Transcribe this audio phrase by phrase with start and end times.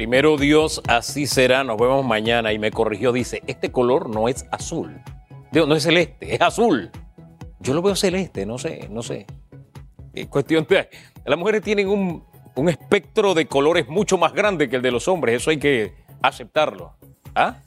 [0.00, 1.62] Primero Dios, así será.
[1.62, 2.54] Nos vemos mañana.
[2.54, 4.98] Y me corrigió, dice, este color no es azul.
[5.52, 6.90] Digo, no es celeste, es azul.
[7.58, 9.26] Yo lo veo celeste, no sé, no sé.
[10.14, 10.88] Es cuestión de...
[11.26, 12.24] Las mujeres tienen un,
[12.54, 15.42] un espectro de colores mucho más grande que el de los hombres.
[15.42, 15.92] Eso hay que
[16.22, 16.94] aceptarlo.
[17.34, 17.58] ¿Ah?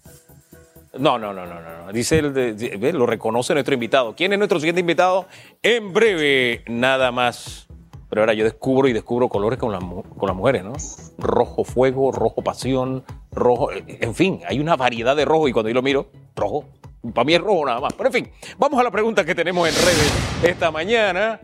[0.98, 1.94] No, no, no, no, no.
[1.94, 4.16] Dice el de, lo reconoce nuestro invitado.
[4.16, 5.28] ¿Quién es nuestro siguiente invitado?
[5.62, 7.68] En breve, nada más.
[8.14, 9.72] Pero ahora yo descubro y descubro colores con,
[10.04, 10.74] con las mujeres, ¿no?
[11.18, 13.70] Rojo fuego, rojo pasión, rojo.
[13.72, 16.66] En fin, hay una variedad de rojo y cuando yo lo miro, rojo.
[17.12, 17.94] Para mí es rojo nada más.
[17.94, 20.14] Pero en fin, vamos a la pregunta que tenemos en redes
[20.44, 21.40] esta mañana.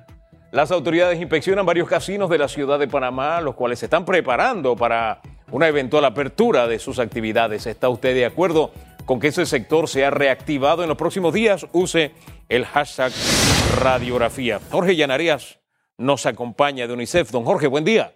[0.51, 4.75] Las autoridades inspeccionan varios casinos de la ciudad de Panamá, los cuales se están preparando
[4.75, 7.65] para una eventual apertura de sus actividades.
[7.65, 8.69] ¿Está usted de acuerdo
[9.07, 11.65] con que ese sector se ha reactivado en los próximos días?
[11.73, 12.11] Use
[12.47, 13.11] el hashtag
[13.81, 14.59] radiografía.
[14.69, 15.58] Jorge Llanarías
[15.99, 17.29] nos acompaña de UNICEF.
[17.29, 18.15] Don Jorge, buen día.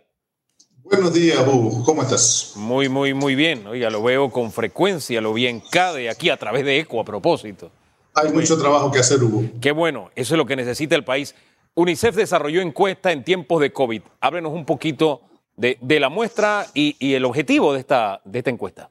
[0.83, 1.83] Buenos días, Hugo.
[1.83, 2.53] ¿Cómo estás?
[2.55, 3.67] Muy, muy, muy bien.
[3.67, 7.05] Oiga, lo veo con frecuencia, lo vi en CADE aquí a través de ECO a
[7.05, 7.71] propósito.
[8.15, 9.43] Hay mucho trabajo que hacer, Hugo.
[9.61, 11.35] Qué bueno, eso es lo que necesita el país.
[11.75, 14.01] UNICEF desarrolló encuesta en tiempos de COVID.
[14.21, 15.21] Háblenos un poquito
[15.57, 18.89] de, la muestra y, y, el objetivo de esta, de esta encuesta.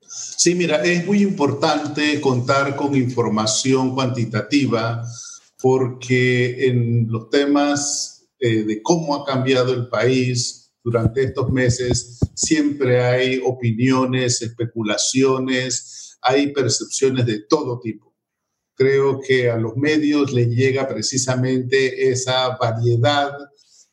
[0.00, 5.02] Sí, mira, es muy importante contar con información cuantitativa
[5.60, 13.02] porque en los temas eh, de cómo ha cambiado el país durante estos meses, siempre
[13.02, 18.14] hay opiniones, especulaciones, hay percepciones de todo tipo.
[18.74, 23.32] Creo que a los medios les llega precisamente esa variedad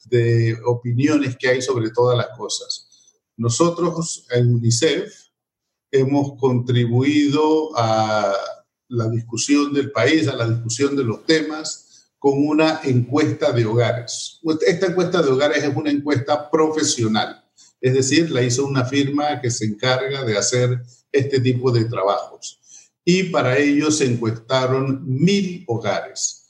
[0.06, 2.90] de opiniones que hay sobre todas las cosas.
[3.38, 5.12] Nosotros en UNICEF
[5.90, 8.36] hemos contribuido a
[8.94, 14.40] la discusión del país, a la discusión de los temas, con una encuesta de hogares.
[14.66, 17.44] Esta encuesta de hogares es una encuesta profesional,
[17.82, 22.60] es decir, la hizo una firma que se encarga de hacer este tipo de trabajos.
[23.04, 26.44] Y para ello se encuestaron mil hogares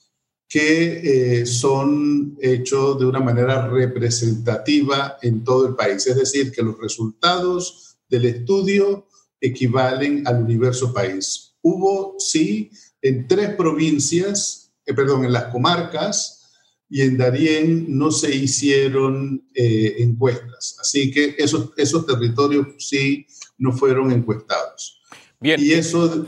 [0.47, 6.05] que eh, son hechos de una manera representativa en todo el país.
[6.05, 9.07] Es decir, que los resultados del estudio
[9.41, 11.52] equivalen al universo país.
[11.63, 12.69] Hubo, sí,
[13.01, 16.51] en tres provincias, eh, perdón, en las comarcas
[16.89, 20.77] y en Darién no se hicieron eh, encuestas.
[20.79, 23.25] Así que esos, esos territorios sí
[23.57, 25.01] no fueron encuestados.
[25.39, 25.59] Bien.
[25.59, 26.27] Y eso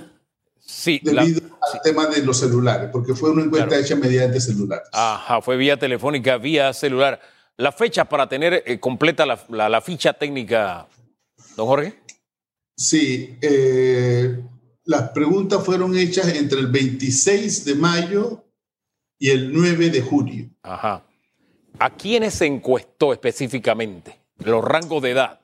[0.60, 1.42] sí, debido
[1.74, 4.82] al tema de los celulares, porque fue una encuesta hecha mediante celular.
[4.92, 7.22] Ajá, fue vía telefónica, vía celular.
[7.58, 10.88] ¿La fecha para tener eh, completa la, la, ficha técnica,
[11.56, 11.94] don Jorge?
[12.76, 14.44] Sí, eh,
[14.86, 18.44] las preguntas fueron hechas entre el 26 de mayo
[19.18, 20.50] y el 9 de julio.
[20.62, 21.04] Ajá.
[21.80, 24.20] ¿A quiénes se encuestó específicamente?
[24.38, 25.40] Los rangos de edad.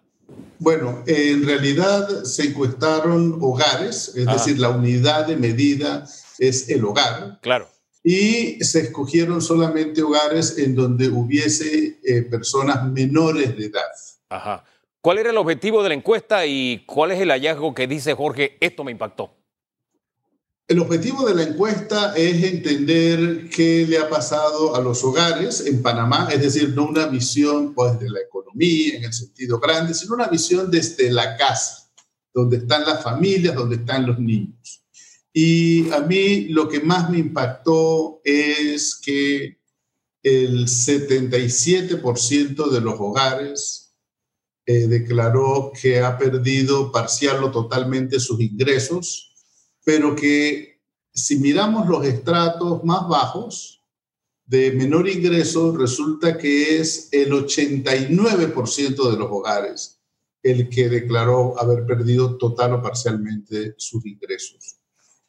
[0.60, 6.08] Bueno, en realidad se encuestaron hogares, es decir, la unidad de medida
[6.38, 7.40] es el hogar.
[7.42, 7.68] Claro.
[8.04, 13.82] Y se escogieron solamente hogares en donde hubiese eh, personas menores de edad.
[14.30, 14.64] Ajá.
[15.02, 18.56] ¿Cuál era el objetivo de la encuesta y cuál es el hallazgo que dice Jorge,
[18.60, 19.36] esto me impactó?
[20.68, 25.82] El objetivo de la encuesta es entender qué le ha pasado a los hogares en
[25.82, 30.14] Panamá, es decir, no una visión pues, de la economía en el sentido grande, sino
[30.14, 31.92] una visión desde la casa,
[32.32, 34.84] donde están las familias, donde están los niños.
[35.34, 39.58] Y a mí lo que más me impactó es que
[40.22, 43.91] el 77% de los hogares
[44.72, 49.34] eh, declaró que ha perdido parcial o totalmente sus ingresos,
[49.84, 50.80] pero que
[51.14, 53.84] si miramos los estratos más bajos
[54.46, 60.00] de menor ingreso, resulta que es el 89% de los hogares
[60.44, 64.78] el que declaró haber perdido total o parcialmente sus ingresos.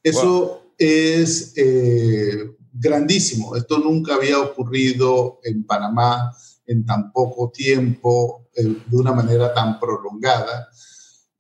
[0.03, 3.57] Eso es eh, grandísimo.
[3.57, 6.35] Esto nunca había ocurrido en Panamá
[6.73, 10.69] en tan poco tiempo, eh, de una manera tan prolongada.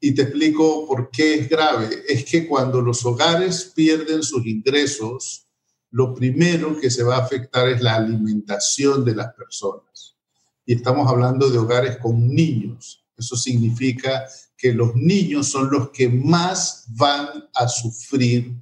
[0.00, 2.04] Y te explico por qué es grave.
[2.08, 5.46] Es que cuando los hogares pierden sus ingresos,
[5.90, 10.16] lo primero que se va a afectar es la alimentación de las personas.
[10.64, 13.04] Y estamos hablando de hogares con niños.
[13.16, 14.24] Eso significa
[14.56, 18.54] que los niños son los que más van a sufrir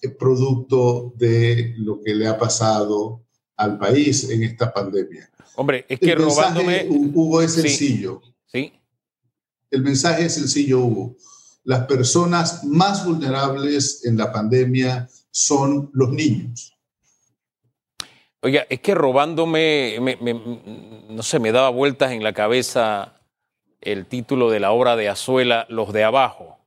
[0.00, 3.24] el producto de lo que le ha pasado
[3.56, 5.30] al país en esta pandemia.
[5.56, 6.86] Hombre, es que el robándome.
[6.88, 8.20] Hugo es sencillo.
[8.46, 8.72] Sí,
[9.70, 11.16] El mensaje es sencillo, Hugo.
[11.64, 16.76] Las personas más vulnerables en la pandemia son los niños.
[18.42, 19.98] Oiga, es que robándome,
[21.08, 23.14] no sé, me daba vueltas en la cabeza
[23.80, 26.58] el título de la obra de Azuela, Los de abajo.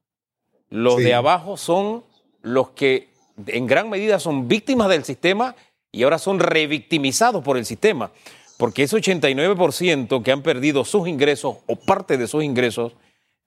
[0.70, 2.04] Los de abajo son
[2.42, 3.10] los que
[3.46, 5.56] en gran medida son víctimas del sistema
[5.92, 8.12] y ahora son revictimizados por el sistema,
[8.58, 12.94] porque ese 89% que han perdido sus ingresos o parte de sus ingresos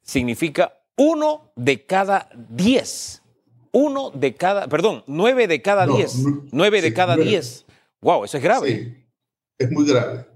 [0.03, 3.23] significa uno de cada diez.
[3.73, 6.17] Uno de cada, perdón, nueve de cada diez.
[6.51, 7.65] nueve de cada diez.
[8.01, 8.69] Wow, eso es grave.
[8.69, 9.07] Sí,
[9.59, 10.27] es muy grave.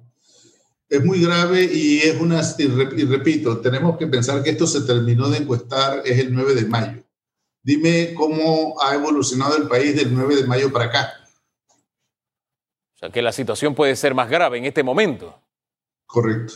[0.89, 5.29] Es muy grave y es una, y repito, tenemos que pensar que esto se terminó
[5.29, 7.03] de encuestar, es el 9 de mayo.
[7.63, 11.24] Dime cómo ha evolucionado el país del 9 de mayo para acá.
[13.05, 15.39] Sea, que la situación puede ser más grave en este momento.
[16.07, 16.55] Correcto.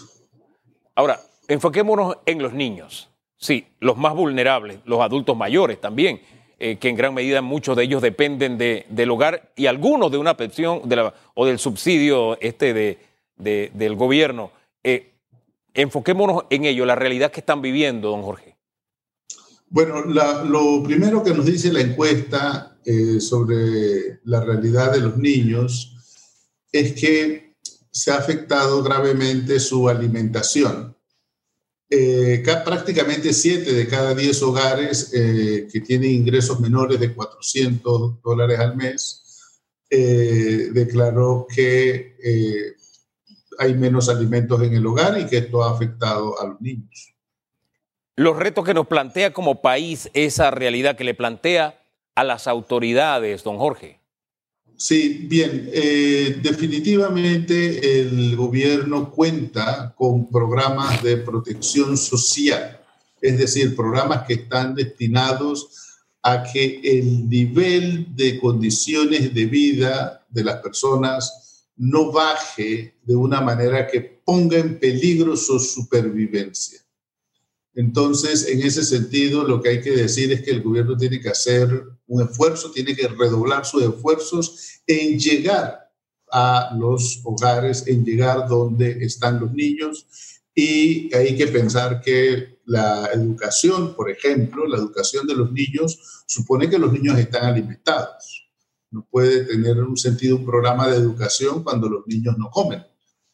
[0.95, 3.11] Ahora, enfoquémonos en los niños.
[3.37, 6.21] Sí, los más vulnerables, los adultos mayores también,
[6.59, 10.37] eh, que en gran medida muchos de ellos dependen del hogar y algunos de una
[10.37, 10.83] pensión
[11.35, 12.99] o del subsidio este de,
[13.75, 14.51] del gobierno.
[14.83, 15.13] Eh,
[15.75, 18.57] enfoquémonos en ello, la realidad que están viviendo, don Jorge.
[19.71, 25.98] Bueno, lo primero que nos dice la encuesta eh, sobre la realidad de los niños
[26.73, 27.55] es que
[27.91, 30.97] se ha afectado gravemente su alimentación.
[31.91, 38.59] Eh, prácticamente 7 de cada 10 hogares eh, que tienen ingresos menores de 400 dólares
[38.59, 39.25] al mes
[39.89, 42.15] eh, declaró que
[43.59, 47.15] hay menos alimentos en el hogar y que esto ha afectado a los niños.
[48.17, 51.83] Los retos que nos plantea como país esa realidad que le plantea
[52.15, 54.01] a las autoridades, don Jorge.
[54.81, 62.81] Sí, bien, eh, definitivamente el gobierno cuenta con programas de protección social,
[63.21, 70.45] es decir, programas que están destinados a que el nivel de condiciones de vida de
[70.45, 76.79] las personas no baje de una manera que ponga en peligro su supervivencia.
[77.75, 81.31] Entonces, en ese sentido, lo que hay que decir es que el gobierno tiene que
[81.31, 85.91] hacer un esfuerzo, tiene que redoblar sus esfuerzos en llegar
[86.31, 90.07] a los hogares, en llegar donde están los niños.
[90.55, 96.69] Y hay que pensar que la educación, por ejemplo, la educación de los niños, supone
[96.69, 98.51] que los niños están alimentados.
[98.91, 102.83] No puede tener un sentido un programa de educación cuando los niños no comen.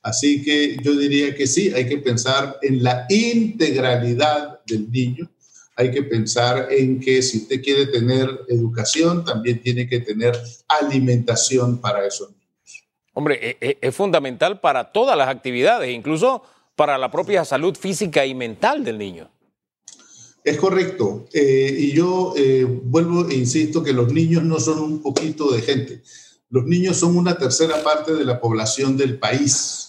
[0.02, 5.30] Así que yo diría que sí, hay que pensar en la integralidad del niño.
[5.76, 11.80] Hay que pensar en que si usted quiere tener educación, también tiene que tener alimentación
[11.80, 12.44] para esos niños.
[13.12, 16.42] Hombre, e, e, es, fundamental para todas las actividades, incluso
[16.76, 19.30] para la propia salud física y mental del niño.
[20.42, 21.26] Es correcto.
[21.32, 25.62] Eh, y yo eh, vuelvo e insisto que los niños no son un poquito de
[25.62, 26.02] gente.
[26.50, 29.84] Los niños son una tercera parte de la población del país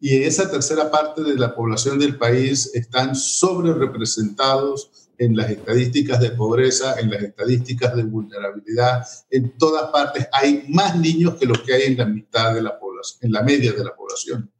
[0.00, 6.20] y esa tercera parte de la población del país están sobre representados en las estadísticas
[6.20, 9.04] de pobreza, en las estadísticas de vulnerabilidad.
[9.30, 12.78] En todas partes hay más niños que los que hay en la mitad de la
[12.78, 14.50] población, en la media de la población.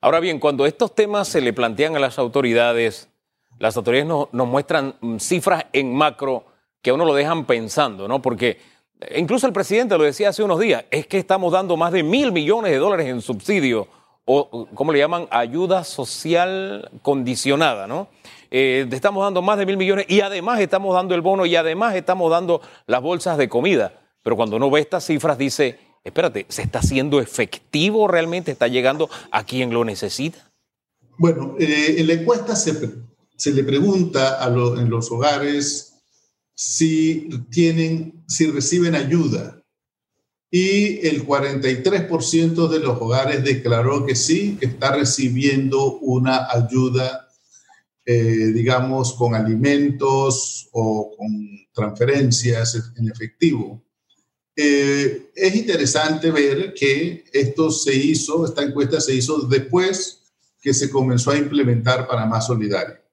[0.00, 3.08] Ahora bien, cuando estos temas se le plantean a las autoridades,
[3.58, 6.44] las autoridades nos muestran mm, cifras en macro
[6.82, 8.20] que a uno lo dejan pensando, ¿no?
[8.20, 8.58] Porque
[9.16, 12.32] incluso el presidente lo decía hace unos días, es que estamos dando más de mil
[12.32, 13.88] millones de dólares en subsidio
[14.24, 15.26] o, ¿cómo le llaman?
[15.30, 18.08] Ayuda social condicionada, ¿no?
[18.50, 21.94] Eh, estamos dando más de mil millones y además estamos dando el bono y además
[21.94, 24.00] estamos dando las bolsas de comida.
[24.22, 28.52] Pero cuando uno ve estas cifras dice, espérate, ¿se está haciendo efectivo realmente?
[28.52, 30.52] ¿Está llegando a quien lo necesita?
[31.18, 34.38] Bueno, eh, en la encuesta se, le pregunta
[34.78, 36.00] en los hogares
[36.54, 39.63] si tienen, si reciben ayuda
[40.56, 47.28] y el 43% de los hogares declaró que sí, que está recibiendo una ayuda,
[48.06, 53.82] eh, digamos, con alimentos o con transferencias en efectivo.
[54.54, 60.22] Eh, es interesante ver que esto se hizo, esta encuesta se hizo después
[60.62, 63.03] que se comenzó a implementar para más Solidario.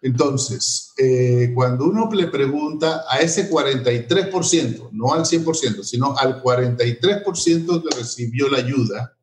[0.00, 7.82] Entonces, eh, cuando uno le pregunta a ese 43%, no al 100%, sino al 43%
[7.82, 9.16] que recibió la ayuda,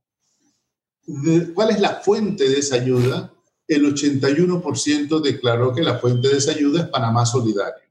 [1.53, 3.31] ¿cuál es la fuente de esa ayuda?
[3.67, 7.85] El 81% declaró que la fuente de esa ayuda es Panamá Solidario.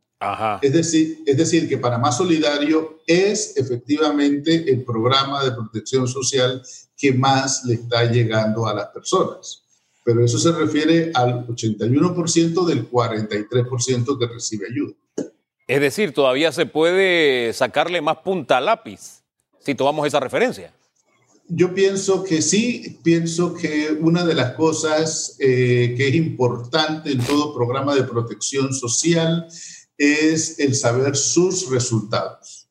[0.62, 6.62] Es, decir, es decir, que Panamá Solidario es efectivamente el programa de protección social
[6.96, 9.63] que más le está llegando a las personas
[10.04, 14.94] pero eso se refiere al 81% del 43% que recibe ayuda.
[15.66, 19.22] Es decir, todavía se puede sacarle más punta al lápiz
[19.60, 20.72] si tomamos esa referencia.
[21.48, 27.24] yo pienso que sí, pienso que una de las cosas eh, que es importante en
[27.24, 29.46] todo programa de protección social
[29.96, 32.68] es el saber sus resultados.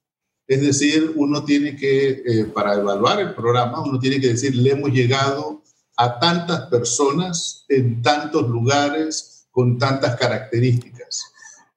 [0.48, 4.72] Es decir, uno tiene que, eh, para evaluar el programa, uno tiene que decir, le
[4.72, 5.63] hemos llegado
[5.98, 11.24] a tantas personas en tantos lugares con tantas características.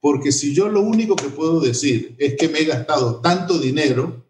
[0.01, 4.25] Porque si yo lo único que puedo decir es que me he gastado tanto dinero,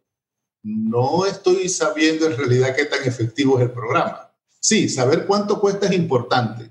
[0.62, 4.32] no estoy sabiendo en realidad qué tan efectivo es el programa.
[4.58, 6.70] Sí, saber cuánto cuesta es importante,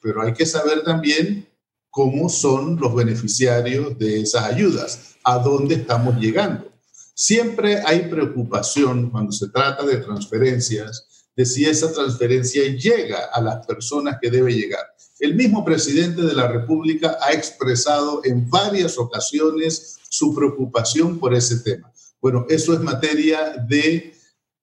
[0.00, 1.48] pero hay que saber también
[1.90, 6.70] cómo son los beneficiarios de esas ayudas, a dónde estamos llegando.
[7.14, 13.66] Siempre hay preocupación cuando se trata de transferencias de si esa transferencia llega a las
[13.66, 14.84] personas que debe llegar.
[15.18, 21.60] El mismo presidente de la República ha expresado en varias ocasiones su preocupación por ese
[21.60, 21.92] tema.
[22.20, 24.14] Bueno, eso es materia de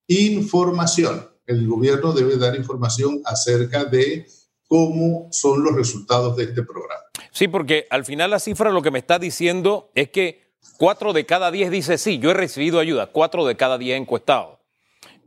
[0.08, 1.28] información.
[1.46, 4.28] El gobierno debe dar información acerca de
[4.68, 7.02] cómo son los resultados de este programa.
[7.32, 11.26] Sí, porque al final la cifra lo que me está diciendo es que cuatro de
[11.26, 14.59] cada diez dice sí, yo he recibido ayuda, cuatro de cada diez encuestados.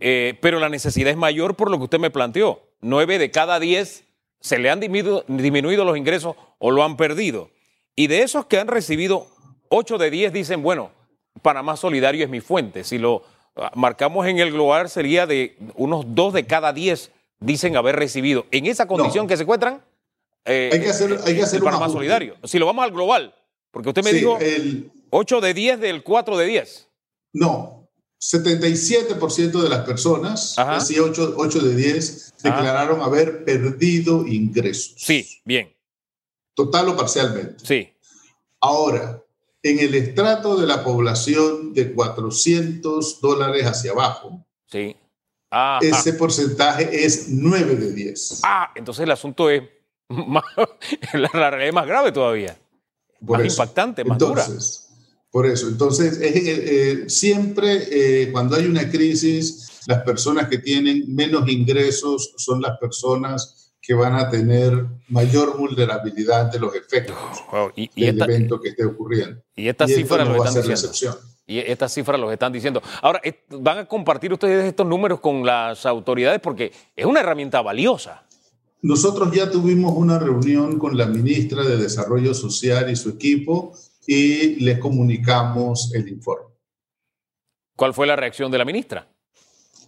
[0.05, 2.61] Eh, pero la necesidad es mayor por lo que usted me planteó.
[2.81, 4.03] Nueve de cada diez
[4.41, 7.51] se le han disminuido, disminuido los ingresos o lo han perdido.
[7.95, 9.29] Y de esos que han recibido,
[9.69, 10.91] ocho de diez dicen, bueno,
[11.41, 12.83] Panamá Solidario es mi fuente.
[12.83, 13.23] Si lo
[13.55, 18.47] ah, marcamos en el global, sería de unos dos de cada diez dicen haber recibido.
[18.51, 19.83] En esa condición que se encuentran,
[20.45, 22.35] eh, hay que hacer, hay que hacer el Panamá Solidario.
[22.43, 23.37] Si lo vamos al global,
[23.71, 26.89] porque usted me dijo el, 8 de 10 del 4 de 10.
[27.35, 27.82] No,
[28.23, 34.95] 77% de las personas, así 8, 8 de 10, declararon haber perdido ingresos.
[34.97, 35.75] Sí, bien.
[36.55, 37.57] Total o parcialmente.
[37.65, 37.93] Sí.
[38.61, 39.21] Ahora,
[39.61, 44.97] en el estrato de la población de 400 dólares hacia abajo, sí.
[45.81, 48.43] ese porcentaje es 9 de 10.
[48.45, 49.65] Ah, entonces el asunto es
[50.09, 50.45] más,
[51.13, 52.57] la realidad es más grave todavía.
[53.21, 54.92] más impactante, más entonces, dura.
[55.33, 61.49] Por eso, entonces eh, siempre eh, cuando hay una crisis, las personas que tienen menos
[61.49, 67.17] ingresos son las personas que van a tener mayor vulnerabilidad ante los efectos
[67.75, 69.43] y, del evento que esté ocurriendo.
[69.57, 71.19] Y estas cifras no están diciendo.
[71.47, 72.83] Y estas cifras los están diciendo.
[73.01, 76.41] Ahora, ¿van a compartir ustedes estos números con las autoridades?
[76.41, 78.23] Porque es una herramienta valiosa.
[78.83, 83.73] Nosotros ya tuvimos una reunión con la ministra de Desarrollo Social y su equipo
[84.07, 86.55] y les comunicamos el informe.
[87.77, 89.09] ¿Cuál fue la reacción de la ministra?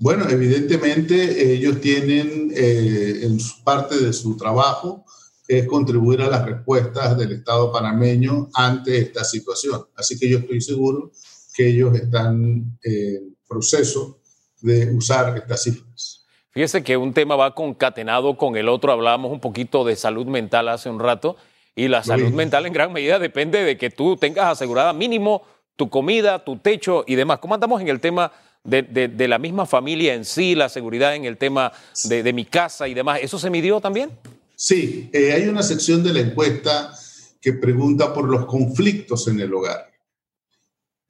[0.01, 5.05] Bueno, evidentemente ellos tienen eh, en parte de su trabajo
[5.47, 9.87] es contribuir a las respuestas del Estado panameño ante esta situación.
[9.95, 11.13] Así que yo estoy seguro
[11.55, 14.21] que ellos están en proceso
[14.61, 16.27] de usar estas cifras.
[16.51, 18.93] Fíjese que un tema va concatenado con el otro.
[18.93, 21.37] Hablábamos un poquito de salud mental hace un rato
[21.77, 25.43] y la salud mental en gran medida depende de que tú tengas asegurada mínimo
[25.77, 27.39] tu comida, tu techo y demás.
[27.39, 28.33] ¿Cómo andamos en el tema
[28.65, 31.73] de, la misma familia en sí, la seguridad en el tema
[32.05, 33.21] de, mi casa y demás.
[33.23, 34.11] ¿Eso se midió también?
[34.57, 36.97] Sí, eh, hay una sección de la encuesta
[37.41, 39.91] que pregunta por los conflictos en el hogar.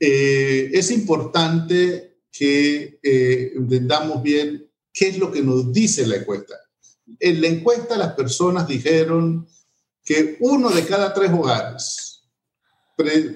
[0.00, 6.54] Eh, es importante que eh, entendamos bien qué es lo que nos dice la encuesta.
[7.20, 9.46] En la encuesta las personas dijeron
[10.04, 12.22] que uno de cada tres hogares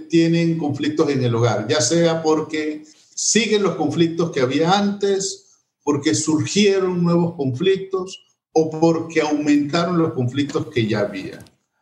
[0.09, 2.85] tienen conflictos en el hogar, ya sea porque
[3.15, 5.49] siguen los conflictos que había antes,
[5.83, 11.39] porque surgieron nuevos conflictos o porque aumentaron los conflictos que ya había.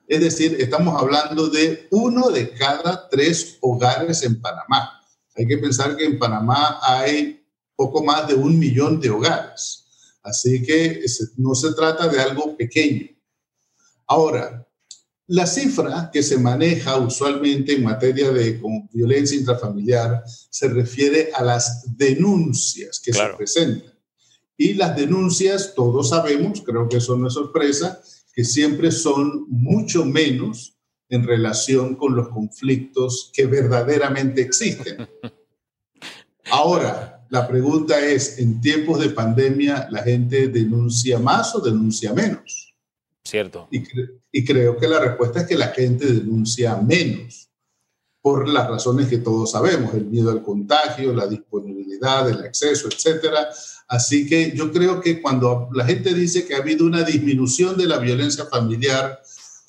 [0.06, 5.02] Es decir, estamos hablando de uno de cada tres hogares en Panamá.
[5.36, 9.84] Hay que pensar que en Panamá hay poco más de un millón de hogares.
[10.22, 11.04] Así que
[11.36, 13.08] no se trata de algo pequeño.
[14.06, 14.66] Ahora,
[15.28, 18.60] la cifra que se maneja usualmente en materia de
[18.92, 23.92] violencia intrafamiliar se refiere a las denuncias que se presentan.
[24.56, 28.00] Y las denuncias, todos sabemos, creo que eso no es sorpresa,
[28.32, 30.76] que siempre son mucho menos
[31.08, 35.08] en relación con los conflictos que verdaderamente existen.
[36.50, 42.75] Ahora, la pregunta es, ¿en tiempos de pandemia la gente denuncia más o denuncia menos?
[43.26, 43.68] Cierto.
[43.72, 47.50] Y, creo que la respuesta es que la gente denuncia menos
[48.22, 53.48] por las razones que todos sabemos, el miedo al contagio, la disponibilidad, el acceso, etcétera.
[53.88, 57.86] Así que yo creo que cuando la gente dice que ha habido una disminución de
[57.86, 59.20] la violencia familiar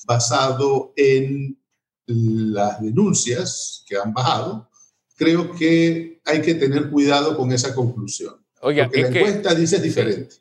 [0.06, 1.60] basado en
[2.06, 4.70] las denuncias que han bajado,
[5.16, 8.36] creo que hay que tener cuidado con esa conclusión.
[8.62, 10.36] Oiga, Lo que la encuesta dice es diferente.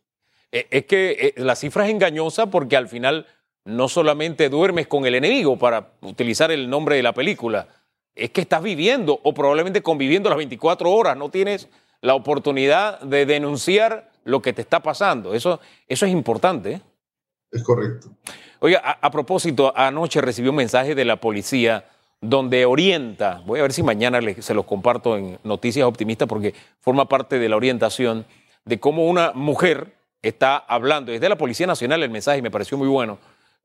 [0.56, 3.26] Eh, es que eh, la cifra es engañosa porque al final
[3.66, 7.68] no solamente duermes con el enemigo, para utilizar el nombre de la película,
[8.14, 11.68] es que estás viviendo o probablemente conviviendo las 24 horas, no tienes
[12.00, 15.34] la oportunidad de denunciar lo que te está pasando.
[15.34, 16.72] Eso, eso es importante.
[16.72, 16.80] ¿eh?
[17.50, 18.08] Es correcto.
[18.60, 21.84] Oiga, a, propósito, anoche recibí un mensaje de la policía
[22.22, 27.06] donde orienta, voy a ver si mañana se los comparto en Noticias Optimistas porque forma
[27.06, 28.24] parte de la orientación
[28.64, 29.96] de cómo una mujer
[30.28, 33.18] está hablando, es de la Policía Nacional el mensaje, me pareció muy bueno,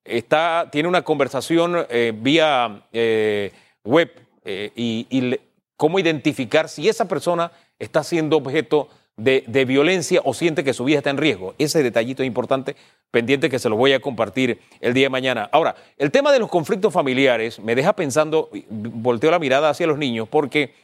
[0.03, 3.51] está, tiene una conversación eh, vía eh,
[3.84, 4.12] web
[4.46, 5.39] eh, y,
[5.77, 8.88] cómo identificar si esa persona está siendo objeto
[9.18, 11.56] de, violencia o siente que su vida está en riesgo.
[11.58, 12.75] Ese detallito es importante,
[13.10, 15.50] pendiente que se lo voy a compartir el día de mañana.
[15.51, 19.98] Ahora, el tema de los conflictos familiares me deja pensando, volteo la mirada hacia los
[19.98, 20.75] niños, porque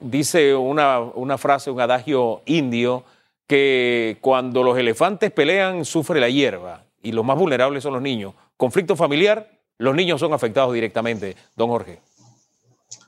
[0.00, 3.04] dice una frase, un adagio indio,
[3.46, 8.34] que cuando los elefantes pelean sufre la hierba y los más vulnerables son los niños.
[8.56, 12.00] Conflicto familiar, los niños son afectados directamente, don Jorge.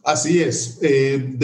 [0.03, 0.79] Así es.
[0.83, 1.37] Eh,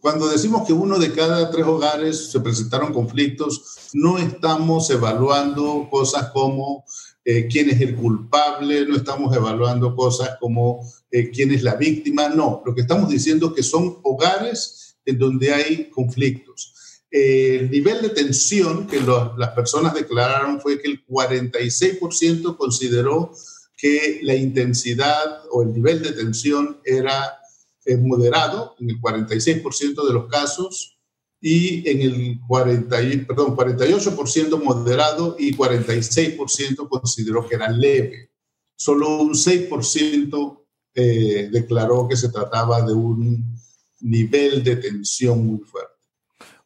[0.00, 6.30] cuando decimos que uno de cada tres hogares se presentaron conflictos, no estamos evaluando cosas
[6.30, 6.84] como
[7.24, 10.80] eh, quién es el culpable, no estamos evaluando cosas como
[11.10, 15.18] eh, quién es la víctima, no, lo que estamos diciendo es que son hogares en
[15.18, 16.74] donde hay conflictos
[17.10, 23.32] el nivel de tensión que las personas declararon fue que el 46% consideró
[23.76, 27.38] que la intensidad o el nivel de tensión era
[27.84, 30.98] eh, moderado en el 46% de los casos
[31.40, 32.96] y en el 40,
[33.26, 38.32] perdón, 48% moderado y 46% consideró que era leve.
[38.76, 43.56] Solo un 6% eh, declaró que se trataba de un
[44.00, 45.97] nivel de tensión muy fuerte.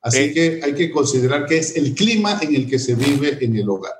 [0.02, 3.38] Así eh, que hay que considerar que es el clima en el que se vive
[3.40, 3.92] en el hogar.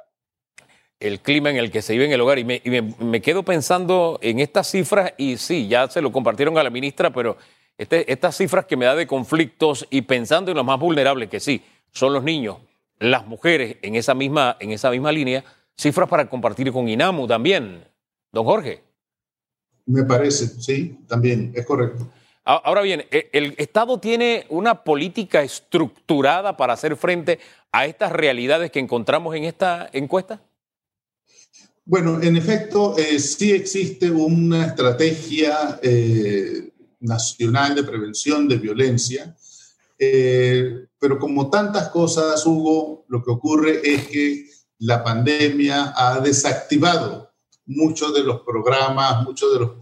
[0.99, 2.39] El clima en el que se vive en el hogar.
[2.39, 6.71] Y me, quedo pensando en estas cifras, y sí, ya se lo compartieron a la
[6.71, 7.37] ministra, pero
[7.79, 11.41] este, estas cifras que me da de conflictos y pensando en los más vulnerables, que
[11.41, 11.62] sí,
[11.93, 12.59] son los niños,
[12.99, 15.45] las mujeres en esa misma, en esa misma línea,
[15.77, 17.85] cifras para compartir con INAMU también.
[18.33, 18.83] Don Jorge.
[19.87, 22.09] Me parece, sí, también, es correcto.
[22.44, 27.38] Ahora bien, ¿e-, ¿el Estado tiene una política estructurada para hacer frente
[27.70, 30.42] a estas realidades que encontramos en esta encuesta?
[31.85, 39.37] Bueno, en efecto, eh, sí existe una estrategia eh, nacional de prevención de violencia,
[39.98, 44.46] eh, pero como tantas cosas, Hugo, lo que ocurre es que
[44.78, 47.33] la pandemia ha desactivado
[47.66, 49.72] muchos de los programas, muchos de los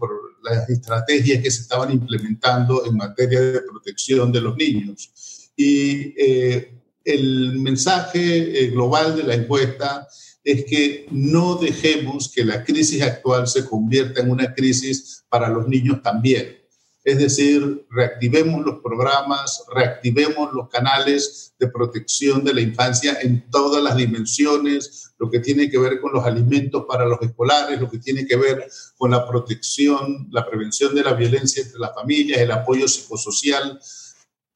[0.43, 5.51] las estrategias que se estaban implementando en materia de protección de los niños.
[5.55, 6.73] Y eh,
[7.03, 10.07] el mensaje eh, global de la encuesta
[10.43, 15.67] es que no dejemos que la crisis actual se convierta en una crisis para los
[15.67, 16.57] niños también.
[17.03, 23.83] Es decir, reactivemos los programas, reactivemos los canales de protección de la infancia en todas
[23.83, 27.99] las dimensiones, lo que tiene que ver con los alimentos para los escolares, lo que
[27.99, 32.49] tiene que ver con la protección, la prevención de la violencia entre las familias, el
[32.49, 33.79] apoyo psicosocial.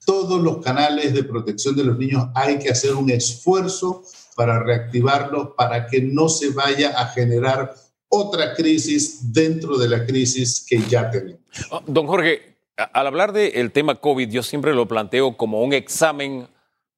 [0.03, 4.03] Todos los canales de protección de los niños hay que hacer un esfuerzo
[4.35, 7.75] para reactivarlos, para que no se vaya a generar
[8.09, 11.41] otra crisis dentro de la crisis que ya tenemos.
[11.69, 16.47] Oh, don Jorge, al hablar del tema COVID, yo siempre lo planteo como un examen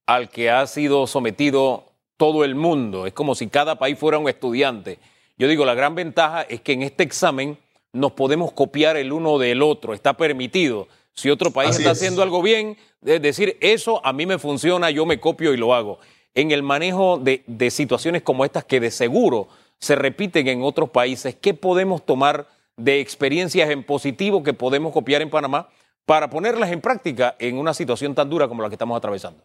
[0.05, 1.86] al que ha sido sometido
[2.17, 3.05] todo el mundo.
[3.05, 4.99] Es como si cada país fuera un estudiante.
[5.37, 7.57] Yo digo, la gran ventaja es que en este examen
[7.93, 10.87] nos podemos copiar el uno del otro, está permitido.
[11.13, 15.05] Si otro país está haciendo algo bien, es decir, eso a mí me funciona, yo
[15.05, 15.99] me copio y lo hago.
[16.35, 19.47] En el manejo de, de situaciones como estas que de seguro
[19.79, 25.21] se repiten en otros países, ¿qué podemos tomar de experiencias en positivo que podemos copiar
[25.21, 25.69] en Panamá
[26.05, 29.43] para ponerlas en práctica en una situación tan dura como la que estamos atravesando?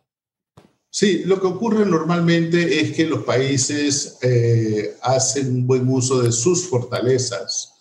[0.94, 6.30] Sí, lo que ocurre normalmente es que los países eh, hacen un buen uso de
[6.30, 7.72] sus fortalezas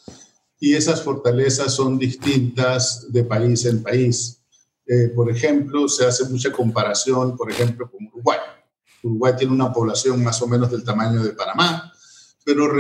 [0.58, 4.42] y esas fortalezas son distintas de país en país.
[4.88, 8.40] Eh, por ejemplo, se hace mucha comparación, por ejemplo, con Uruguay.
[9.04, 11.92] Uruguay tiene una población más o menos del tamaño de Panamá,
[12.46, 12.72] pero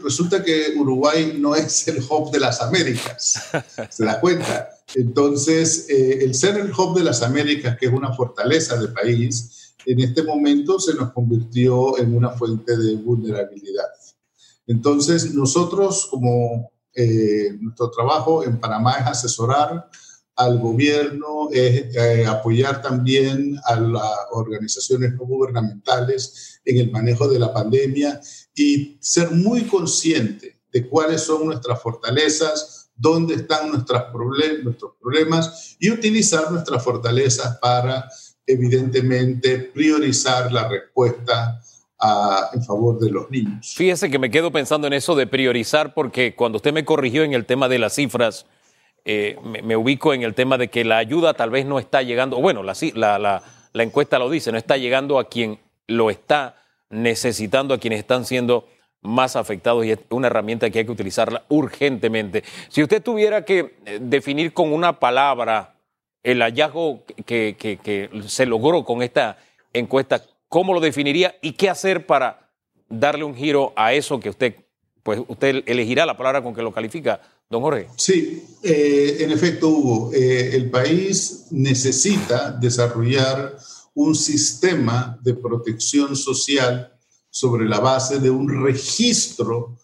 [0.00, 3.42] resulta que Uruguay no es el hub de las Américas,
[3.90, 4.68] ¿se da cuenta?
[4.94, 9.56] Entonces, eh, el ser el hub de las Américas, que es una fortaleza del país,
[9.86, 13.88] en este momento se nos convirtió en una fuente de vulnerabilidad.
[14.66, 19.88] Entonces, nosotros como eh, nuestro trabajo en Panamá es asesorar
[20.40, 27.38] al gobierno es eh, apoyar también a las organizaciones no gubernamentales en el manejo de
[27.38, 28.18] la pandemia
[28.54, 34.04] y ser muy consciente de cuáles son nuestras fortalezas, dónde están nuestros
[34.98, 38.08] problemas y utilizar nuestras fortalezas para,
[38.46, 41.60] evidentemente, priorizar la respuesta
[42.54, 43.74] en favor de los niños.
[43.76, 47.34] Fíjese que me quedo pensando en eso de priorizar porque cuando usted me corrigió en
[47.34, 48.46] el tema de las cifras,
[49.04, 52.40] eh, me, ubico en el tema de que la ayuda tal vez no está llegando,
[52.40, 53.42] bueno, la,
[53.74, 56.56] encuesta lo dice, no está llegando a quien lo está
[56.88, 58.66] necesitando, a quienes están siendo
[59.02, 62.44] más afectados y es una herramienta que hay que utilizarla urgentemente.
[62.68, 65.74] Si usted tuviera que eh, definir con una palabra
[66.22, 69.38] el hallazgo que, se logró con esta
[69.72, 72.50] encuesta, ¿cómo lo definiría y qué hacer para
[72.88, 74.54] darle un giro a eso que usted,
[75.02, 77.88] pues usted elegirá la palabra con que lo califica, don Jorge?
[77.96, 83.56] Sí, eh, en efecto, Hugo, eh, el país necesita desarrollar
[83.94, 86.92] un sistema de protección social
[87.30, 89.76] sobre la base de un registro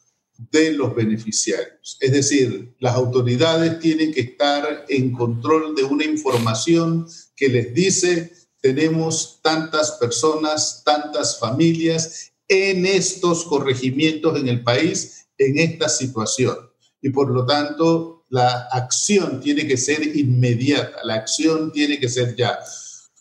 [0.51, 1.96] de los beneficiarios.
[2.01, 8.33] Es decir, las autoridades tienen que estar en control de una información que les dice
[8.66, 16.57] tenemos tantas personas, tantas familias en estos corregimientos en el país, en esta situación.
[17.01, 22.35] Y por lo tanto, la acción tiene que ser inmediata, la acción tiene que ser
[22.35, 22.59] ya.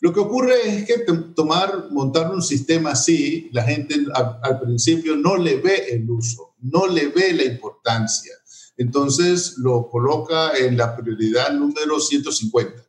[0.00, 0.98] Lo que ocurre es que
[1.34, 6.86] tomar, montar un sistema así, la gente al, principio no le ve el uso, no
[6.86, 8.32] le ve la importancia.
[8.76, 12.86] Entonces lo coloca en la prioridad número 150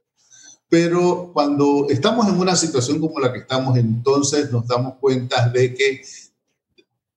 [0.70, 5.74] pero cuando estamos en una situación como la que estamos, entonces nos damos cuenta de
[5.74, 6.02] que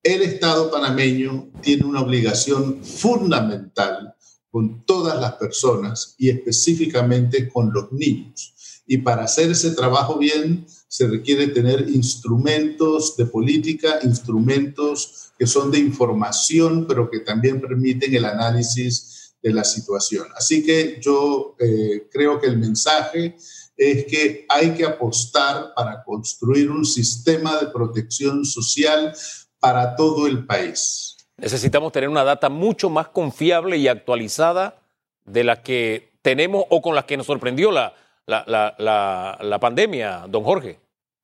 [0.02, 4.14] el Estado panameño tiene una obligación fundamental
[4.50, 8.54] con todas las personas y específicamente con los niños.
[8.92, 15.70] Y para hacer ese trabajo bien se requiere tener instrumentos de política, instrumentos que son
[15.70, 20.26] de información, pero que también permiten el análisis de la situación.
[20.36, 23.36] Así que yo eh, creo que el mensaje
[23.76, 29.14] es que hay que apostar para construir un sistema de protección social
[29.60, 31.16] para todo el país.
[31.36, 34.82] Necesitamos tener una data mucho más confiable y actualizada
[35.24, 37.94] de la que tenemos o con la que nos sorprendió la,
[38.26, 40.78] la, la, la pandemia, don Jorge.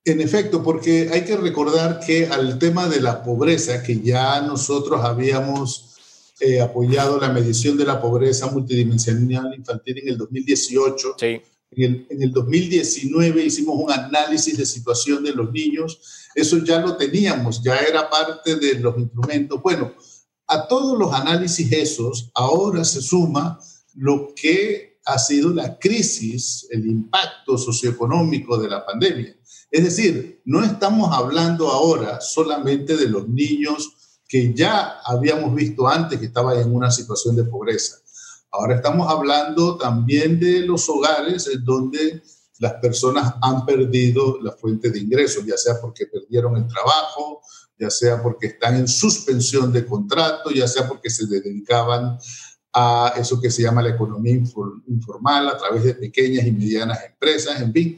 [0.05, 5.05] En efecto, porque hay que recordar que al tema de la pobreza, que ya nosotros
[5.05, 5.97] habíamos
[6.39, 11.17] eh, apoyado la medición de la pobreza multidimensional infantil en el 2018.
[11.19, 11.41] Sí.
[11.73, 15.99] En el, en el 2019 hicimos un análisis de situación de los niños.
[16.35, 19.61] Eso ya lo teníamos, ya era parte de los instrumentos.
[19.63, 19.95] Bueno,
[20.47, 23.59] a todos los análisis esos, ahora se suma
[23.95, 29.37] lo que ha sido la crisis, el impacto socioeconómico de la pandemia.
[29.71, 33.93] Es decir, no estamos hablando ahora solamente de los niños
[34.29, 37.97] que ya habíamos visto antes que estaba en una situación de pobreza.
[38.51, 42.23] Ahora estamos hablando también de los hogares en donde
[42.59, 47.43] las personas han perdido la fuente de ingresos, ya sea porque perdieron el trabajo,
[47.79, 52.19] ya sea porque están en suspensión de contrato, ya sea porque se dedicaban
[52.79, 57.59] a eso que se llama la economía informal a través de pequeñas y medianas empresas,
[57.63, 57.97] en fin.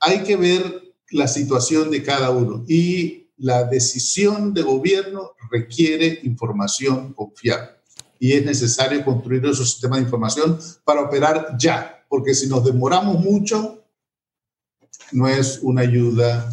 [0.00, 7.12] Hay que ver la situación de cada uno y la decisión de gobierno requiere información
[7.12, 7.68] confiable
[8.18, 13.18] y es necesario construir esos sistemas de información para operar ya, porque si nos demoramos
[13.20, 13.84] mucho,
[15.12, 16.50] no es una ayuda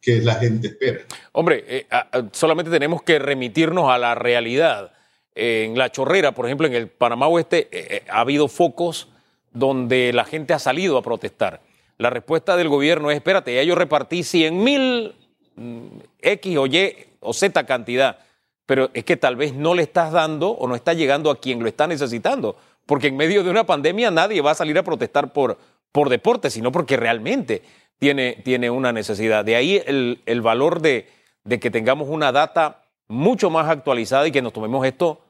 [0.00, 1.02] que la gente espera.
[1.30, 1.86] Hombre, eh,
[2.32, 4.90] solamente tenemos que remitirnos a la realidad.
[5.34, 9.08] En la chorrera, por ejemplo, en el Panamá Oeste, eh, eh, ha habido focos
[9.52, 11.60] donde la gente ha salido a protestar.
[11.98, 15.14] La respuesta del gobierno es, espérate, ya yo repartí 100 mil
[15.56, 18.18] Mm, X o Y o Z cantidad,
[18.66, 21.60] pero es que tal vez no le estás dando o no está llegando a quien
[21.60, 25.32] lo está necesitando, porque en medio de una pandemia nadie va a salir a protestar
[25.32, 25.58] por,
[25.92, 27.62] por deporte, sino porque realmente
[27.98, 29.44] tiene, tiene una necesidad.
[29.44, 31.06] De ahí el, valor de,
[31.44, 32.81] de que tengamos una data
[33.12, 35.20] mucho más actualizada y que nos tomemos esto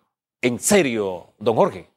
[0.40, 1.88] en serio, don Jorge.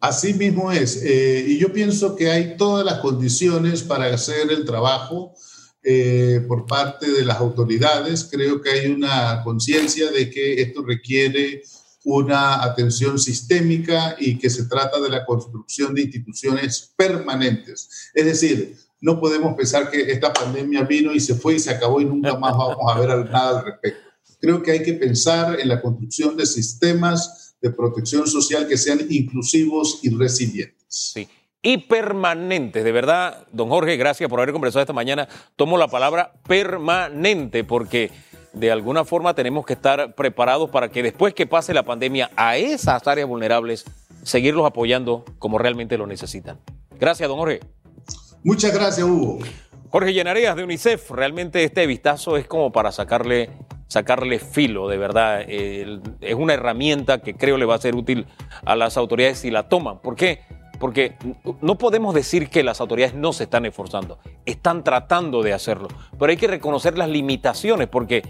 [0.00, 1.02] Así mismo es.
[1.02, 5.32] Eh, y yo pienso que hay todas las condiciones para hacer el trabajo
[5.82, 8.28] eh, por parte de las autoridades.
[8.30, 11.62] Creo que hay una conciencia de que esto requiere
[12.04, 18.10] una atención sistémica y que se trata de la construcción de instituciones permanentes.
[18.12, 22.00] Es decir, no podemos pensar que esta pandemia vino y se fue y se acabó
[22.00, 24.03] y nunca más vamos a ver nada al respecto.
[24.44, 29.00] Creo que hay que pensar en la construcción de sistemas de protección social que sean
[29.08, 30.84] inclusivos y resilientes.
[30.86, 31.26] Sí.
[31.62, 32.84] y permanentes.
[32.84, 35.28] De verdad, don Jorge, gracias por haber conversado esta mañana.
[35.56, 38.10] Tomo la palabra permanente porque
[38.52, 42.58] de alguna forma tenemos que estar preparados para que después que pase la pandemia a
[42.58, 43.86] esas áreas vulnerables,
[44.24, 46.60] seguirlos apoyando como realmente lo necesitan.
[47.00, 47.60] Gracias, don Jorge.
[48.42, 49.38] Muchas gracias, Hugo.
[49.94, 53.48] Jorge Llenareas de UNICEF, realmente este vistazo es como para sacarle,
[53.88, 55.42] sacarle filo, de verdad.
[55.48, 58.26] es una herramienta que creo le va a ser útil
[58.64, 60.00] a las autoridades si la toman.
[60.00, 60.40] ¿Por qué?
[60.80, 61.16] Porque
[61.60, 66.30] no podemos decir que las autoridades no se están esforzando, están tratando de hacerlo, pero
[66.30, 68.22] hay que reconocer las limitaciones porque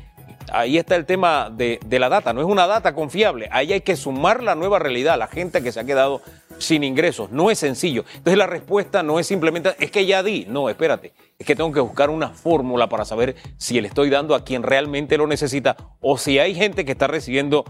[0.54, 3.96] ahí está el tema de, la data, no es una data confiable, ahí hay que
[3.96, 6.22] sumar la nueva realidad, la gente que se ha quedado
[6.58, 8.04] sin ingresos, no es sencillo.
[8.14, 11.72] Entonces la respuesta no es simplemente, es que ya di, no, espérate, es que tengo
[11.72, 15.76] que buscar una fórmula para saber si le estoy dando a quien realmente lo necesita
[16.00, 17.64] o si hay gente que está recibiendo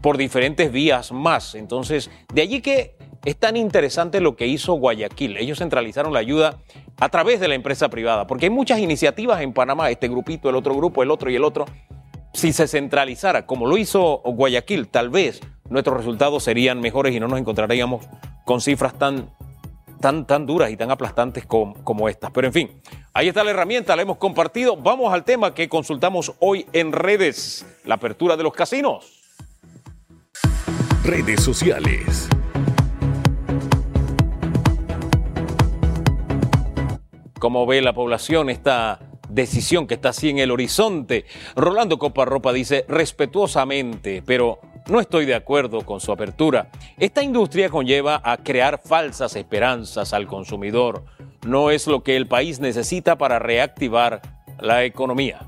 [0.00, 1.54] por diferentes vías más.
[1.54, 5.36] Entonces, de allí que es tan interesante lo que hizo Guayaquil.
[5.36, 6.58] Ellos centralizaron la ayuda
[6.98, 10.54] a través de la empresa privada, porque hay muchas iniciativas en Panamá, este grupito, el
[10.54, 11.66] otro grupo, el otro y el otro,
[12.36, 17.28] si se centralizara como lo hizo Guayaquil, tal vez nuestros resultados serían mejores y no
[17.28, 18.04] nos encontraríamos
[18.44, 19.30] con cifras tan,
[20.00, 22.30] tan, tan duras y tan aplastantes como, como estas.
[22.32, 22.82] Pero en fin,
[23.14, 24.76] ahí está la herramienta, la hemos compartido.
[24.76, 29.22] Vamos al tema que consultamos hoy en redes, la apertura de los casinos.
[31.02, 32.28] Redes sociales.
[37.38, 39.00] Como ve la población esta
[39.36, 41.26] decisión que está así en el horizonte.
[41.54, 46.70] Rolando Coparropa dice respetuosamente, pero no estoy de acuerdo con su apertura.
[46.98, 51.04] Esta industria conlleva a crear falsas esperanzas al consumidor.
[51.46, 54.22] No es lo que el país necesita para reactivar
[54.58, 55.40] la economía.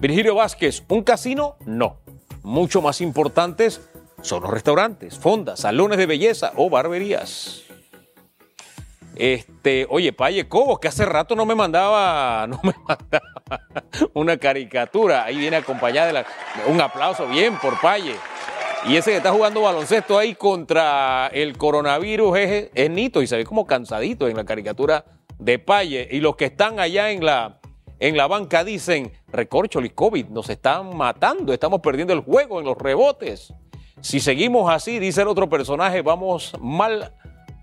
[0.00, 1.56] Virgilio Vázquez, ¿un casino?
[1.64, 1.98] No.
[2.42, 3.88] Mucho más importantes
[4.20, 7.63] son los restaurantes, fondas, salones de belleza o barberías.
[9.16, 12.48] Este, oye, Paye Cobos, que hace rato no me mandaba,
[14.12, 15.24] una caricatura.
[15.24, 16.26] Ahí viene acompañada de la,
[16.66, 18.16] un aplauso bien por Paye.
[18.86, 23.36] Y ese que está jugando baloncesto ahí contra el coronavirus es, es Nito y se
[23.36, 25.04] ve como cansadito en la caricatura
[25.38, 26.08] de Paye.
[26.10, 27.60] Y los que están allá en la,
[27.98, 32.76] en la banca dicen, recorcholis COVID, nos están matando, estamos perdiendo el juego en los
[32.76, 33.54] rebotes.
[34.02, 37.14] Si seguimos así, dice el otro personaje, vamos mal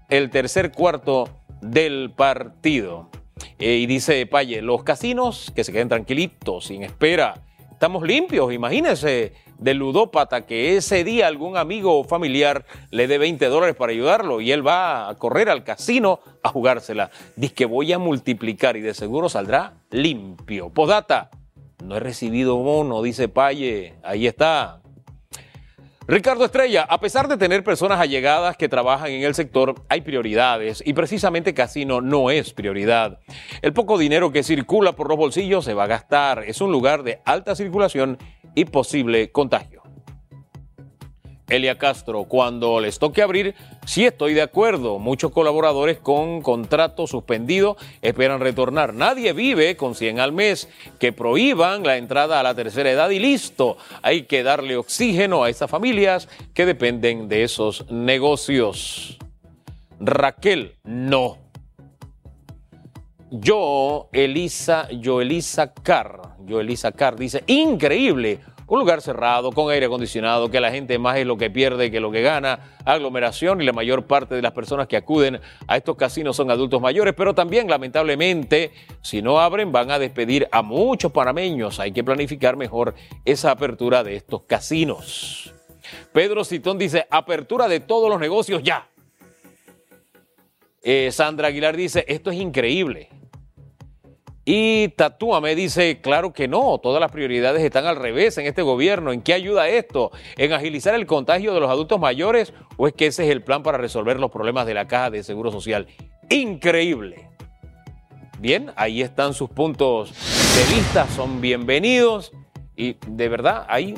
[0.10, 1.30] el tercer cuarto
[1.62, 3.10] del partido.
[3.60, 7.42] Eh, y dice Paye, los casinos que se queden tranquilitos, sin espera.
[7.72, 13.46] Estamos limpios, imagínense del ludópata que ese día algún amigo o familiar le dé 20
[13.46, 17.12] dólares para ayudarlo y él va a correr al casino a jugársela.
[17.36, 20.70] Dice que voy a multiplicar y de seguro saldrá limpio.
[20.70, 21.30] Podata,
[21.84, 23.94] no he recibido bono, dice Paye.
[24.04, 24.82] Ahí está,
[26.08, 30.82] Ricardo Estrella, a pesar de tener personas allegadas que trabajan en el sector, hay prioridades
[30.84, 33.20] y precisamente Casino no es prioridad.
[33.62, 36.44] El poco dinero que circula por los bolsillos se va a gastar.
[36.46, 38.18] Es un lugar de alta circulación
[38.56, 39.81] y posible contagio.
[41.52, 45.00] Elia Castro, cuando les toque abrir, sí estoy de acuerdo.
[45.00, 48.94] Muchos colaboradores con contrato suspendido esperan retornar.
[48.94, 50.70] Nadie vive con 100 al mes.
[50.98, 53.78] Que prohíban la entrada a la tercera edad y listo.
[54.02, 59.18] Hay que darle oxígeno a esas familias que dependen de esos negocios.
[60.00, 61.38] Raquel, no.
[63.30, 68.40] Yo, Elisa, yo, Elisa Carr, yo, Elisa Carr dice, increíble
[68.72, 72.00] un lugar cerrado, con aire acondicionado, que la gente más es lo que pierde que
[72.00, 75.98] lo que gana, aglomeración y la mayor parte de las personas que acuden a estos
[75.98, 81.12] casinos son adultos mayores, pero también lamentablemente si no abren van a despedir a muchos
[81.12, 81.82] panameños.
[81.82, 85.54] Hay que planificar mejor esa apertura de estos casinos.
[86.14, 88.88] Pedro Citón dice, apertura de todos los negocios ya.
[90.82, 93.10] Eh, Sandra Aguilar dice, esto es increíble.
[94.54, 98.62] Y Tatúa me dice, claro que no, todas las prioridades están al revés en este
[98.62, 99.14] gobierno.
[99.14, 100.12] ¿En qué ayuda esto?
[100.36, 103.64] ¿En agilizar el contagio de los adultos mayores o es que ese es el plan
[103.64, 105.88] para resolver los problemas de la caja de Seguro Social?
[106.30, 107.30] Increíble.
[108.40, 112.34] Bien, ahí están sus puntos de vista, son bienvenidos
[112.76, 113.98] y de verdad hay,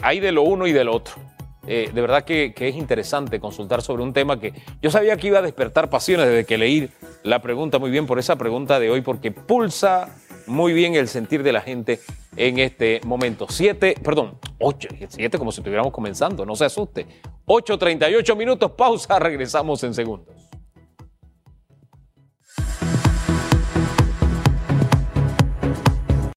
[0.00, 1.16] hay de lo uno y del otro.
[1.66, 5.38] Eh, de verdad que, es interesante consultar sobre un tema que yo sabía que iba
[5.38, 6.88] a despertar pasiones desde que leí
[7.22, 10.08] la pregunta muy bien por esa pregunta de hoy, porque pulsa
[10.46, 12.00] muy bien el sentir de la gente
[12.36, 13.46] en este momento.
[13.48, 17.06] Siete, perdón, ocho, siete como si estuviéramos comenzando, no se asuste.
[17.46, 20.49] 8.38 minutos, pausa, regresamos en segundos.